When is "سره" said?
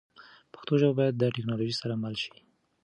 1.81-1.93